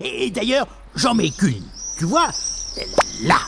[0.00, 1.64] Et d'ailleurs, j'en mets qu'une.
[1.98, 2.30] Tu vois
[3.22, 3.38] Là.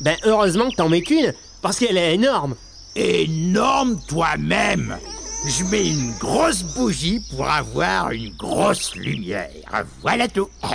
[0.00, 2.56] Ben heureusement que t'en mets qu'une, parce qu'elle est énorme.
[2.96, 4.98] Énorme toi-même.
[5.46, 9.50] Je mets une grosse bougie pour avoir une grosse lumière.
[10.00, 10.48] Voilà tout.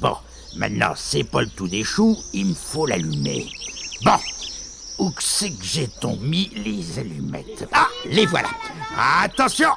[0.00, 0.16] Bon,
[0.56, 3.48] maintenant c'est pas le tout des choux, il me faut l'allumer.
[4.04, 4.16] Bon,
[4.98, 7.68] où que c'est que j'ai ton mis les allumettes?
[7.72, 8.48] Ah, les voilà.
[9.22, 9.70] Attention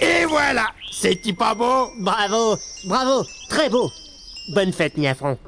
[0.00, 1.90] Et voilà C'est-il pas beau?
[1.98, 3.90] Bravo, bravo, très beau.
[4.48, 5.38] Bonne fête, Niafron.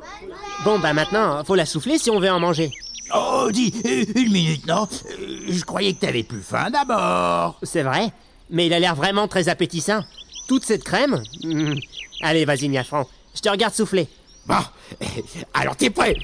[0.64, 2.70] Bon, bah maintenant, faut la souffler si on veut en manger.
[3.14, 4.86] Oh, dis, euh, une minute, non?
[5.20, 7.58] Euh, Je croyais que t'avais plus faim d'abord.
[7.62, 8.10] C'est vrai,
[8.50, 10.00] mais il a l'air vraiment très appétissant.
[10.48, 11.74] Toute cette crème Hmm.
[12.22, 13.06] Allez, vas-y, Niafron.
[13.34, 14.08] Je te regarde souffler.
[14.46, 14.56] Bon,
[15.54, 16.16] alors t'es prêt?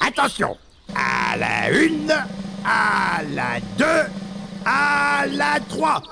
[0.00, 0.56] Attention
[0.94, 2.10] À la une,
[2.64, 4.10] à la deux,
[4.66, 6.02] à la trois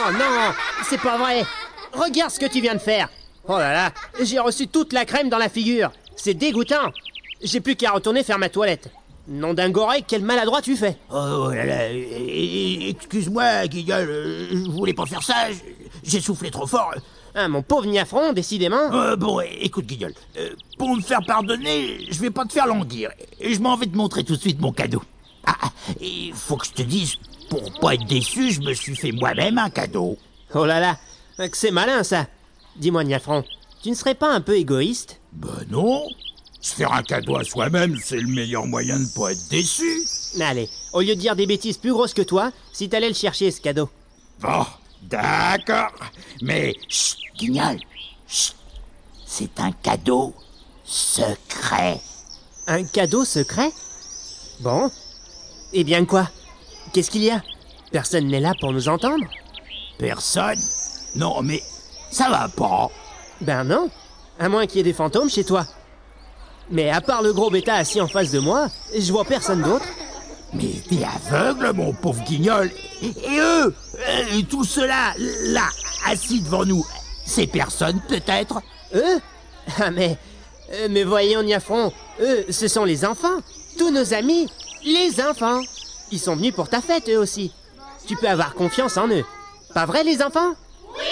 [0.00, 0.52] Oh non,
[0.88, 1.44] c'est pas vrai.
[1.92, 3.08] Regarde ce que tu viens de faire.
[3.46, 3.90] Oh là là,
[4.22, 5.90] j'ai reçu toute la crème dans la figure.
[6.16, 6.92] C'est dégoûtant.
[7.42, 8.90] J'ai plus qu'à retourner faire ma toilette.
[9.28, 10.96] Nom d'un goré, quel maladroit tu fais.
[11.10, 14.08] Oh là là, euh, excuse-moi, Guignol,
[14.50, 15.48] je voulais pas faire ça,
[16.02, 16.94] j'ai soufflé trop fort.
[17.34, 18.90] Ah, mon pauvre Niafron, décidément.
[18.92, 23.10] Euh, bon, écoute, Guignol, euh, pour me faire pardonner, je vais pas te faire languir,
[23.38, 25.02] et je m'en vais te montrer tout de suite mon cadeau.
[25.44, 27.16] Ah, ah, il faut que je te dise,
[27.48, 30.16] pour pas être déçu, je me suis fait moi-même un cadeau.
[30.54, 30.98] Oh là là,
[31.48, 32.26] que c'est malin ça.
[32.76, 33.44] Dis-moi, Niafron,
[33.82, 35.20] tu ne serais pas un peu égoïste?
[35.32, 36.08] Ben non,
[36.60, 40.02] se faire un cadeau à soi-même, c'est le meilleur moyen de pas être déçu.
[40.40, 43.50] Allez, au lieu de dire des bêtises plus grosses que toi, si t'allais le chercher
[43.50, 43.88] ce cadeau.
[44.40, 44.64] Bon,
[45.02, 45.92] d'accord.
[46.40, 47.78] Mais, chut, Guignol,
[48.26, 48.54] chut,
[49.26, 50.34] c'est un cadeau
[50.84, 52.00] secret.
[52.66, 53.70] Un cadeau secret?
[54.60, 54.90] Bon.
[55.72, 56.28] Eh bien quoi?
[56.92, 57.42] Qu'est-ce qu'il y a?
[57.92, 59.24] Personne n'est là pour nous entendre
[59.98, 60.58] Personne?
[61.16, 61.62] Non, mais
[62.10, 62.90] ça va pas.
[63.40, 63.90] Ben non,
[64.38, 65.66] à moins qu'il y ait des fantômes chez toi.
[66.70, 69.86] Mais à part le gros bêta assis en face de moi, je vois personne d'autre.
[70.52, 72.70] Mais t'es aveugle, mon pauvre Guignol.
[73.02, 73.74] Et eux,
[74.08, 75.68] euh, tout cela, là,
[76.06, 76.84] assis devant nous,
[77.26, 78.62] c'est personne peut-être?
[78.94, 79.20] Eux?
[79.78, 80.16] Ah mais...
[80.72, 83.38] euh, mais voyons, Niafron, eux, ce sont les enfants.
[83.78, 84.48] Tous nos amis,
[84.84, 85.60] les enfants.
[86.10, 87.52] Ils sont venus pour ta fête, eux aussi.
[88.06, 89.24] Tu peux avoir confiance en eux.
[89.74, 90.54] Pas vrai, les enfants?
[90.96, 91.04] Oui,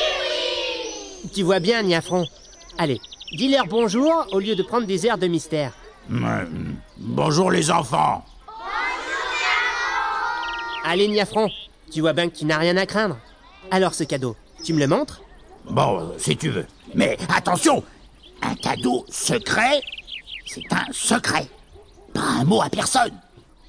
[1.25, 2.27] oui Tu vois bien, Niafron.
[2.79, 3.01] Allez,
[3.33, 5.73] dis-leur bonjour au lieu de prendre des airs de mystère.
[6.11, 6.45] Euh,
[6.99, 8.25] Bonjour les enfants.
[10.85, 11.51] Allez, Niafron,
[11.93, 13.19] tu vois bien que tu n'as rien à craindre.
[13.71, 15.21] Alors, ce cadeau, tu me le montres?
[15.69, 16.67] Bon, euh, si tu veux.
[16.95, 17.83] Mais attention,
[18.41, 19.83] un cadeau secret,
[20.47, 21.49] c'est un secret.
[22.15, 23.13] Pas un mot à personne.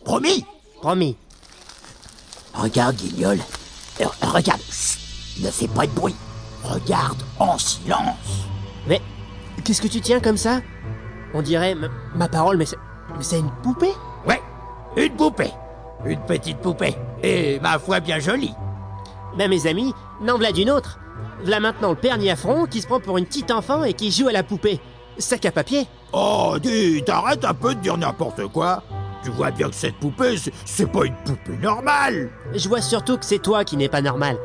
[0.05, 0.45] Promis
[0.87, 1.17] Promis.
[2.53, 3.39] Regarde, Guignol.
[3.99, 4.61] Euh, regarde.
[4.71, 6.15] Chut, ne fais pas de bruit.
[6.63, 8.15] Regarde en silence.
[8.87, 9.01] Mais
[9.65, 10.61] qu'est-ce que tu tiens comme ça?
[11.33, 11.75] On dirait
[12.15, 12.77] ma parole, mais c'est
[13.09, 13.91] mais c'est une poupée?
[14.25, 14.41] Ouais,
[14.95, 15.51] une poupée.
[16.05, 16.95] Une petite poupée.
[17.21, 18.53] Et ma foi bien jolie.
[19.37, 20.99] Ben mes amis, n'en v'là d'une autre.
[21.43, 24.29] V'là maintenant le père Niafron qui se prend pour une petite enfant et qui joue
[24.29, 24.79] à la poupée.
[25.17, 28.83] Sac à papier Oh, dis, t'arrêtes un peu de dire n'importe quoi.
[29.23, 30.35] Tu vois bien que cette poupée,
[30.65, 32.29] c'est- pas une poupée normale.
[32.53, 34.37] Je vois surtout que c'est toi qui n'es pas normal.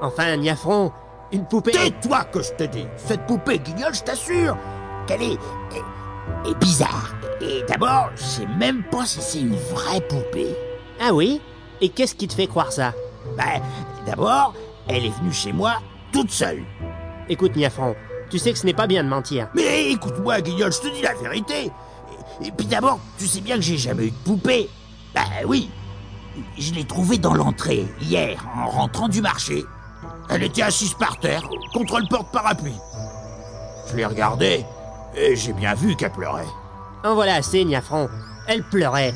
[0.00, 0.92] Enfin, Niafron,
[1.32, 1.72] une poupée...
[1.72, 2.86] Tais-toi que je te dis.
[2.96, 4.56] Cette poupée guignol, je t'assure
[5.06, 7.14] qu'elle est, est, est bizarre.
[7.40, 10.54] Et d'abord, je sais même pas si c'est une vraie poupée.
[11.00, 11.40] Ah oui?
[11.80, 12.92] Et qu'est-ce qui te fait croire ça?
[13.36, 13.60] Ben,
[14.06, 14.54] d'abord,
[14.88, 15.74] elle est venue chez moi
[16.12, 16.62] toute seule.
[17.28, 17.94] Écoute, Niafron,
[18.30, 19.48] tu sais que ce n'est pas bien de mentir.
[19.54, 21.70] Mais écoute-moi, Guignol, je te dis la vérité.
[22.44, 24.68] Et, puis d'abord, tu sais bien que j'ai jamais eu de poupée.
[25.14, 25.70] Ben oui.
[26.56, 29.64] Je l'ai trouvée dans l'entrée, hier, en rentrant du marché.
[30.30, 32.76] Elle était assise par terre, contre le porte-parapluie.
[33.90, 34.64] Je l'ai regardée,
[35.16, 36.46] et j'ai bien vu qu'elle pleurait.
[37.04, 38.08] En voilà assez, Niafron.
[38.46, 39.14] Elle pleurait.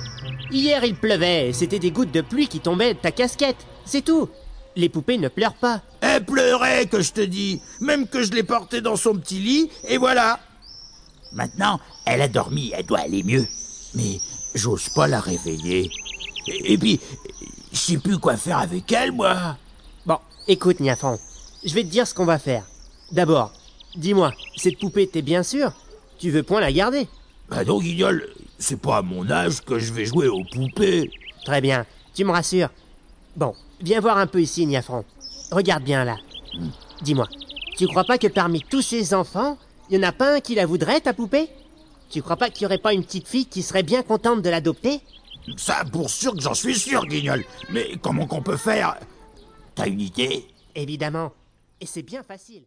[0.51, 3.67] Hier, il pleuvait c'était des gouttes de pluie qui tombaient de ta casquette.
[3.85, 4.29] C'est tout.
[4.77, 5.81] Les poupées ne pleurent pas.
[6.01, 7.61] Elle pleurait, que je te dis.
[7.81, 10.41] Même que je l'ai portée dans son petit lit, et voilà.
[11.33, 13.47] Maintenant, elle a dormi, elle doit aller mieux.
[13.95, 14.19] Mais
[14.55, 15.91] j'ose pas la réveiller.
[16.49, 17.01] Et, et puis,
[17.73, 19.57] je sais plus quoi faire avec elle, moi.
[20.07, 20.19] Bon,
[20.49, 21.19] écoute, Niafron.
[21.65, 22.65] Je vais te dire ce qu'on va faire.
[23.13, 23.53] D'abord,
[23.97, 25.73] dis-moi, cette poupée, t'es bien sûr?
[26.19, 27.09] Tu veux point la garder?
[27.49, 31.11] Bah non, Guignol, c'est pas à mon âge que je vais jouer aux poupées.
[31.45, 31.85] Très bien,
[32.15, 32.71] tu me rassures.
[33.37, 35.05] Bon, viens voir un peu ici, Niafron.
[35.51, 36.17] Regarde bien là.
[37.03, 37.29] Dis-moi,
[37.77, 39.59] tu crois pas que parmi tous ces enfants,
[39.91, 41.49] y en a pas un qui la voudrait, ta poupée?
[42.11, 44.51] Tu crois pas qu'il y aurait pas une petite fille qui serait bien contente de
[44.51, 45.01] l'adopter?
[45.57, 47.45] Ça, pour sûr que j'en suis sûr, Guignol.
[47.71, 48.97] Mais comment qu'on peut faire?
[49.75, 50.47] T'as une idée?
[50.75, 51.33] Évidemment.
[51.81, 52.65] Et c'est bien facile.